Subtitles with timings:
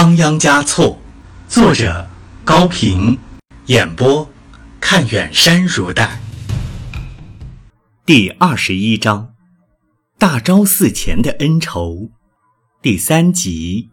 [0.00, 0.96] 仓央嘉措，
[1.48, 2.06] 作者
[2.44, 3.18] 高平，
[3.66, 4.30] 演播
[4.80, 6.20] 看远山如黛。
[8.06, 9.34] 第二十一章，
[10.16, 12.10] 大昭寺前的恩仇，
[12.80, 13.90] 第三集。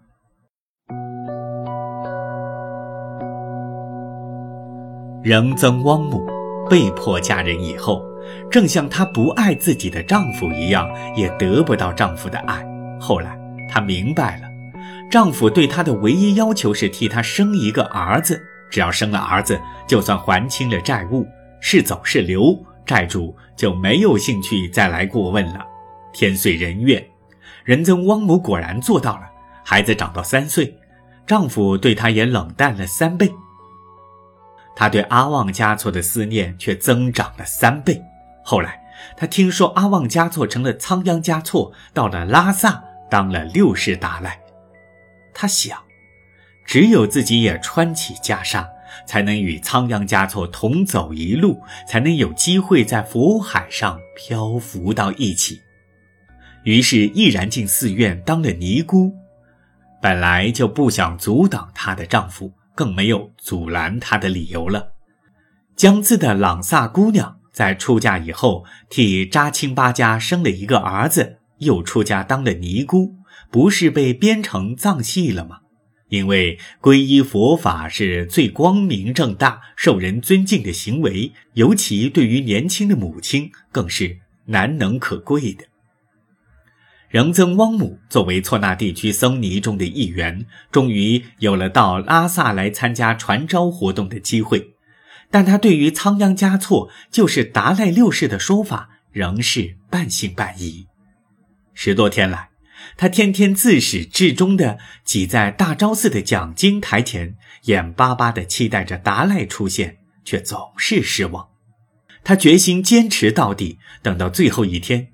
[5.24, 6.24] 仁增汪母
[6.70, 8.06] 被迫嫁人以后，
[8.52, 12.64] 正像她不爱自己的丈夫一样，也得不到丈夫的爱。
[13.00, 13.36] 后来，
[13.68, 14.45] 她明白了。
[15.10, 21.26] 丈夫对她的唯一要求是替她生一个儿子，只要生了儿子，就算还清了债务，
[21.62, 25.66] 是走是留，债主就没有兴趣再来过问了。
[26.12, 27.06] 天遂人愿，
[27.64, 29.22] 仁增汪母果然做到了。
[29.64, 30.78] 孩子长到三岁，
[31.26, 33.34] 丈夫对她也冷淡了三倍。
[34.76, 38.02] 她对阿旺嘉措的思念却增长了三倍。
[38.44, 38.80] 后来，
[39.16, 44.40] 她听说阿旺嘉措成了仓央嘉措，到了拉萨当了六世达赖。
[45.36, 45.84] 他想，
[46.66, 48.66] 只有自己也穿起袈裟，
[49.06, 55.60] 才能与仓央嘉措同走一路，才能有机会在佛海上漂浮到一起。
[56.64, 59.14] 于是毅然进寺院当了尼姑。
[60.02, 64.94] 本来就不想阻挡她的丈夫，更没有阻拦她的理由了。
[65.76, 73.16] 江孜的朗萨姑娘在出嫁以后，替扎青巴家生了一个儿子，又出家当了尼姑。
[73.52, 75.60] 不是被编成藏戏了吗？
[76.10, 85.66] 因为皈依佛法是最光明正大、受人尊敬的行为，尤其对于年轻的母亲，更是难能可贵的。
[87.10, 94.74] 仁增汪母作为错那地区僧尼中的一员，终于有了到拉萨来参加传召活动的机会，
[95.32, 100.88] 但他对于仓央嘉措就是达赖六世的说法，仍是半信半疑。
[101.76, 102.50] 十多天来。
[102.98, 111.50] 他天天自始至终地挤在大昭寺的讲经台前，眼巴巴地期待着达赖出现，却总是失望。
[112.24, 115.10] 他决心坚持到底，等到最后一天。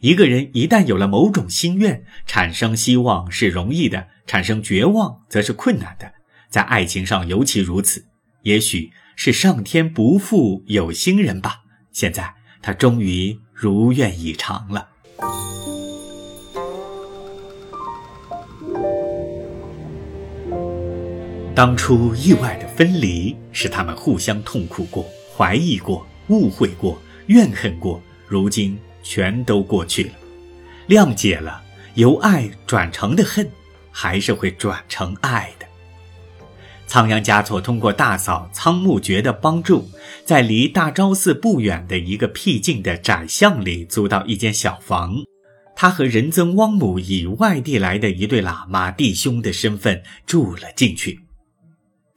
[0.00, 6.12] 一个人一旦有了某种心愿，产生希望是容易的，产生绝望则是困难的。
[6.48, 8.06] 在爱情上尤其如此。
[8.42, 11.60] 也许是上天不负有心人吧。
[11.92, 14.88] 现在他终于如愿以偿了。
[21.54, 25.04] 当初意外的分离，使他们互相痛苦过、
[25.36, 30.12] 怀疑过、误会过、怨恨过，如今全都过去了，
[30.88, 31.62] 谅解了，
[31.94, 33.46] 由爱转成的恨，
[33.90, 35.66] 还是会转成爱的。
[36.86, 39.86] 仓央嘉措通过大嫂仓木觉的帮助，
[40.24, 45.16] 在离大昭寺不远的一个僻静的窄巷里租到一间小房，
[45.76, 51.20] 他和仁增汪母以外地来的一对喇嘛弟兄的身份住了进去。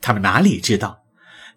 [0.06, 1.00] 他们哪里知道，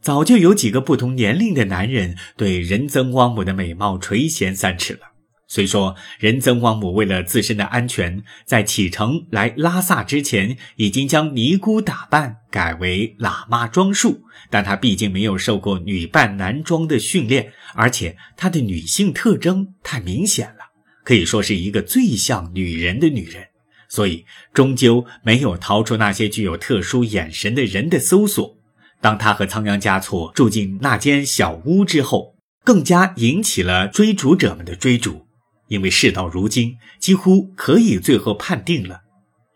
[0.00, 5.00] 早就有几个不同年龄的男人对仁增旺姆的美貌垂涎三尺了。
[5.46, 20.70] 虽说仁增旺姆为了自身的安全，在启程来拉萨之前，已经将尼姑打扮改为喇嘛装束，但她毕竟没有受过女扮男装的训练，而且她的女性特征太明显了，
[21.04, 23.48] 可以说是一个最像女人的女人。
[23.88, 28.56] 所以，终究没有逃出那些具有特殊眼神的人的搜索。
[29.00, 35.26] 当他和仓央嘉措住进那间小屋之后，更加引起了追逐者们的追逐。
[35.68, 39.02] 因为事到如今，几乎可以最后判定了，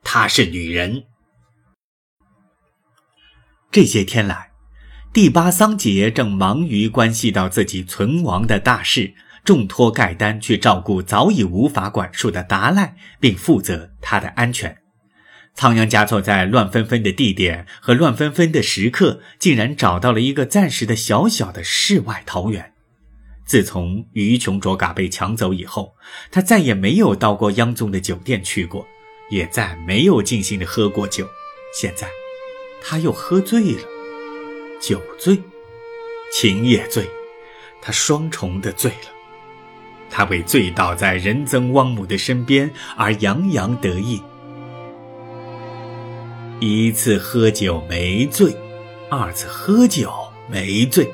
[0.04, 1.04] 她是女人。
[3.70, 4.50] 这些天来，
[5.12, 9.14] 第八桑杰正忙于关系到自己存亡的大事。
[9.44, 14.78] 重托盖丹去照顾早已无法管束的达赖，并负责他的安全。
[15.54, 22.72] 仓央嘉措在乱纷纷的地点和乱纷纷的时刻，竟然找到了一个暂时的小小的世外桃源。
[23.44, 25.94] 自从于琼卓嘎被抢走以后，
[26.30, 28.86] 他再也没有到过央宗的酒店去过，
[29.30, 31.28] 也再没有尽兴的喝过酒。
[31.74, 32.08] 现在，
[32.80, 33.82] 他又喝醉了，
[34.80, 35.38] 酒醉，
[36.32, 37.06] 情也醉，
[37.82, 39.21] 他双重的醉了。
[40.12, 44.22] 他为醉倒在仁增汪母的身边而洋洋得意。
[46.60, 48.54] 一次喝酒没醉，
[49.10, 50.12] 二次喝酒
[50.48, 51.10] 没醉，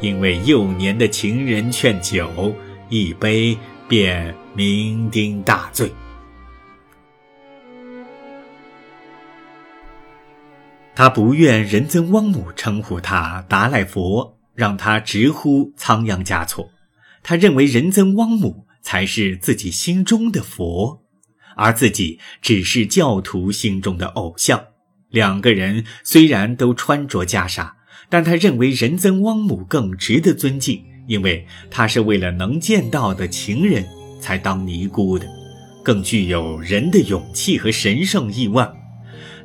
[0.00, 2.54] 因为幼年的情人劝酒，
[2.88, 3.58] 一杯
[3.88, 5.92] 便酩酊大醉。
[10.94, 16.70] 他不愿仁增汪母称呼他达赖佛，让他直呼仓央嘉措。
[17.28, 21.02] 他认为仁增汪姆才是自己心中的佛，
[21.56, 24.66] 而自己只是教徒心中的偶像。
[25.10, 27.72] 两个人虽然都穿着袈裟，
[28.08, 33.84] 但他认为仁增汪姆更值得尊敬，因为他是为了能见到的情人
[34.20, 35.26] 才当尼姑的，
[35.82, 38.72] 更具有人的勇气和神圣意望。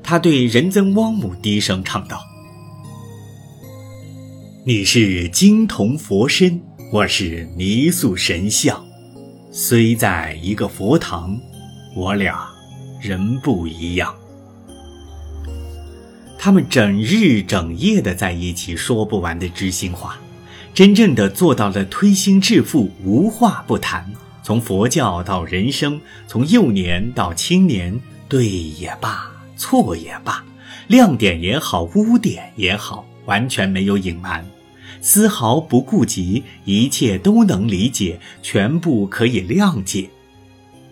[0.04, 2.22] 他对仁增汪姆低声唱道
[4.68, 6.62] ：“你是金铜佛身，
[6.94, 8.86] 我是泥塑神像，
[9.50, 11.40] 虽在一个佛堂，
[11.96, 12.46] 我俩
[13.00, 14.14] 人不一样。”
[16.38, 20.20] 他们整日整夜的在一起说不完的知心话，
[20.74, 24.06] 真正的做到了推心置腹、无话不谈。
[24.44, 27.98] 从佛教到人生，从幼年到青年，
[28.28, 30.44] 对也罢，错也罢，
[30.90, 34.46] 亮点也好，污点也好，完全没有隐瞒，
[35.00, 40.10] 丝毫不顾及，一切都能理解，全部可以谅解。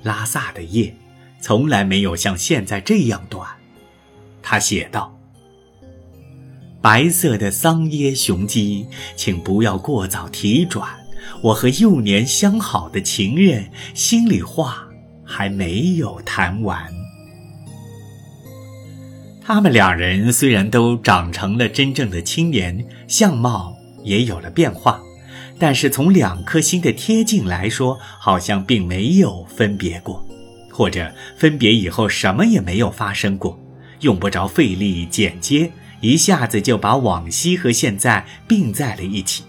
[0.04, 0.96] 拉萨的夜，
[1.42, 3.48] 从来没有像现在这样短。
[4.42, 5.16] 他写道。
[6.82, 8.88] 白色的桑耶雄鸡，
[9.18, 10.88] 请不要过早提转。
[11.42, 14.88] 我和幼年相好的情人，心里话
[15.26, 16.90] 还没有谈完。
[19.42, 25.02] 他们两人虽然都长成了真正的青年，相貌也有了变化，
[25.58, 30.26] 但是从两颗心的贴近来说，好像并没有分别过，
[30.72, 33.60] 或者分别以后什么也没有发生过，
[34.02, 35.72] 用不着费力剪接。
[36.02, 39.44] 一下子就把往昔和现在并在了一起。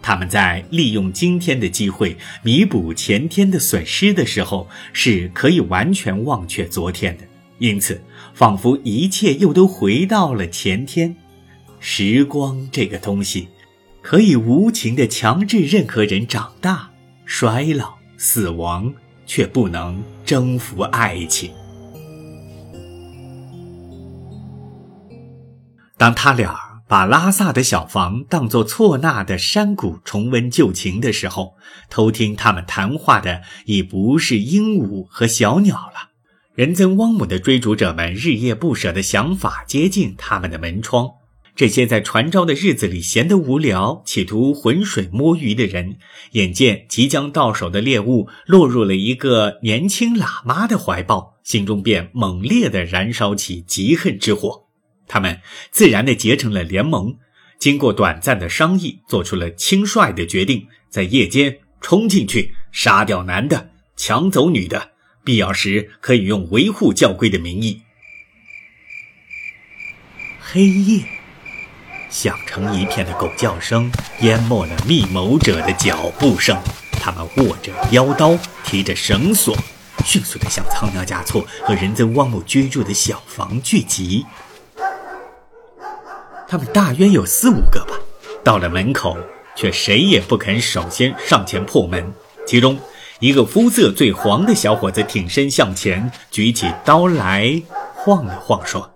[0.00, 7.24] 他们在利用今天的机会弥补前天的损失的时候，是可以完全忘却昨天的。
[7.58, 8.00] 因此，
[8.34, 11.16] 仿佛一切又都回到了前天。
[11.80, 13.48] 时光这个东西，
[14.08, 16.88] 可以无情地强制任何人长大、
[17.24, 18.94] 衰老、死亡，
[19.26, 21.50] 却不能征服爱情。
[25.98, 26.56] 当他俩
[26.86, 31.56] 把拉萨的小房当作错纳的山谷，重温旧情的时候，
[31.90, 36.10] 偷听他们谈话的已不是鹦鹉和小鸟了。
[36.54, 41.10] 仁增汪姆的追逐者们日夜不舍的想法接近他们的门窗。
[41.56, 45.96] 这些在传召的日子里闲得无聊，企图浑水摸鱼的人，
[46.32, 54.66] 眼见即将到手的猎物落入了一个年轻喇嘛的怀抱，心中便猛烈地燃烧起嫉恨之火。
[55.08, 57.16] 他们自然地结成了联盟，
[57.58, 64.90] 经过短暂的商议，做出了轻率的决定：在夜间冲进去，杀掉男的，抢走女的，
[65.24, 67.80] 必要时可以用维护教规的名义。
[70.38, 71.02] 黑夜，
[72.08, 76.56] 响成一片的狗叫声淹没了密谋者的脚步声。
[77.00, 79.56] 他们握着腰刀，提着绳索，
[80.04, 84.26] 迅速地向仓央嘉措和仁增汪姆居住的小房聚集。
[86.48, 87.94] 他们大约有四五个吧，
[88.42, 89.16] 到了门口，
[89.54, 92.12] 却谁也不肯首先上前破门。
[92.46, 92.78] 其中
[93.20, 97.62] 一个肤色最黄的小伙子挺身向前，举起刀来，
[97.94, 98.92] 晃了晃，说：“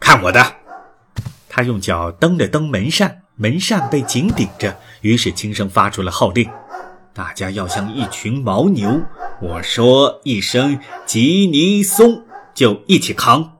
[0.00, 0.56] 看我的！”
[1.56, 6.50] 他用脚蹬了蹬门扇，门扇被紧顶着，于是轻声发出了号令
[7.14, 9.02] ：“大家要像一群牦牛，
[9.40, 12.24] 我说一声吉尼松，
[12.56, 13.52] 就一起扛。”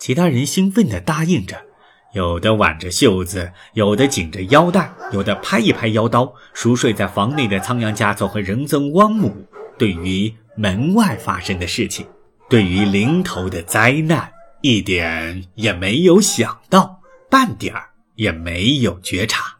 [0.00, 1.62] 其他人兴奋地答应着。
[2.12, 6.34] 有的挽着袖子，有的紧着腰带，有的拍一拍腰刀。
[6.54, 9.46] 熟睡在房内的仓央嘉措和仁增汪姆，
[9.78, 12.04] 对于门外发生的事情，
[12.48, 14.28] 对于临头的灾难，
[14.60, 17.00] 一点也没有想到，
[17.30, 17.74] 半点
[18.14, 19.56] 也没有觉察。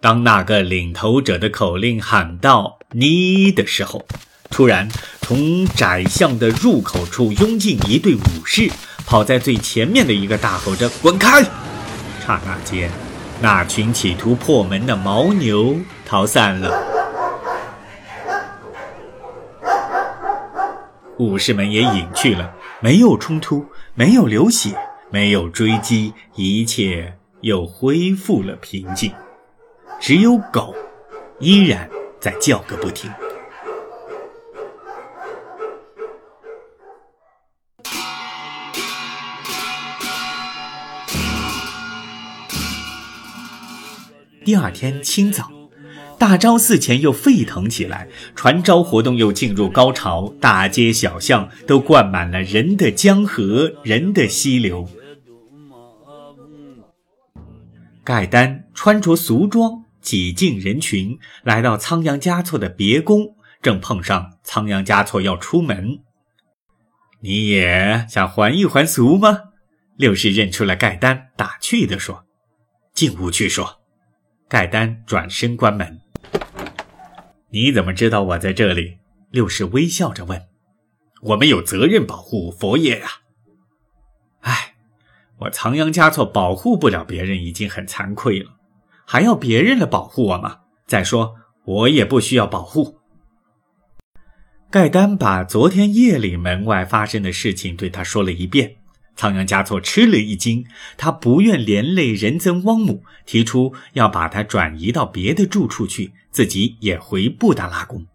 [0.00, 4.06] 当那个领头者的口令喊到“你”的时候，
[4.50, 4.88] 突然
[5.22, 8.70] 从窄巷的入口处拥进一队武士。
[9.06, 11.42] 跑在最前面的一个大吼着：“滚开！”
[12.24, 12.90] 刹那间，
[13.42, 16.93] 那群企图破门的牦牛逃散了，
[21.18, 22.54] 武士们也隐去了。
[22.80, 24.76] 没有冲突，没有流血，
[25.10, 29.12] 没有追击，一切又恢复了平静。
[30.00, 30.74] 只有狗，
[31.38, 31.88] 依然
[32.20, 33.10] 在叫个不停。
[44.44, 45.50] 第二天清早，
[46.26, 54.88] 大昭寺前又沸腾起来，传召活动又进入高潮，大街小巷都灌满了人的江河，人的溪流。
[58.02, 65.98] 盖丹穿着俗装，挤进人群，来到仓央嘉措的别宫，正碰上仓央嘉措要出门。
[67.20, 69.40] 你也想还一还俗吗？
[69.98, 72.24] 六世认出了盖丹，打趣地说
[72.94, 73.82] ：“进屋去说。”
[74.48, 76.00] 盖丹转身关门。
[77.54, 78.98] 你怎么知道我在这里？
[79.30, 80.48] 六世微笑着问。
[81.22, 83.06] 我们有责任保护佛爷呀。
[84.40, 84.74] 哎，
[85.38, 88.56] 我仓央嘉措保护不了别人已经很惭愧了，
[89.06, 90.62] 还要别人来保护我吗？
[90.88, 92.98] 再说我也不需要保护。
[94.68, 98.78] 盖丹把昨天夜里门外发生的事情对他说了一遍，
[99.16, 100.66] 仓央嘉措吃了一惊，
[100.96, 108.06] 他不愿连累仁增汪姆，提出要把他转移到别的住处去，自己也回布达拉宫。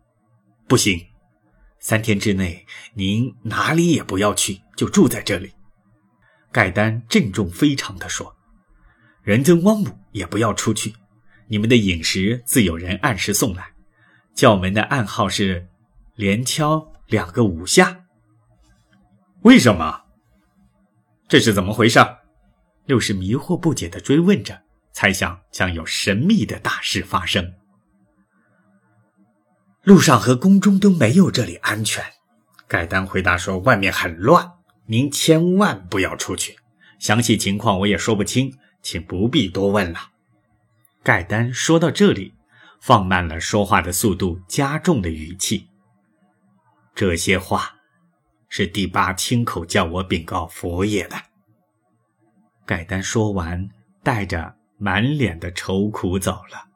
[0.67, 0.99] 不行，
[1.79, 5.51] 三天之内您哪里也不要去，就住在这里。
[6.51, 8.35] 盖丹郑重非常地说
[9.23, 10.93] ：“仁增汪姆也不要出去，
[11.47, 13.71] 你们的饮食自有人按时送来，
[14.35, 15.67] 教门的暗号是。”
[16.19, 18.03] 连敲两个五下，
[19.43, 20.01] 为什么？
[21.29, 21.99] 这是怎么回事？
[22.87, 27.53] 六是迷惑不解的追问着，猜想将有神秘的大事发生。
[29.83, 32.03] 路上和宫中都没有这里安全，
[32.67, 34.53] 盖丹回答说：“外面很乱，
[34.87, 36.57] 您千万不要出去。
[36.97, 39.99] 详细情况我也说不清，请不必多问了。”
[41.03, 42.33] 盖丹说到这里，
[42.81, 45.67] 放慢了说话的速度，加重了语气。
[46.95, 47.75] 这些话，
[48.49, 51.15] 是第八亲口叫我禀告佛爷的。
[52.65, 53.69] 盖丹说完，
[54.03, 56.68] 带着满脸的愁苦走了。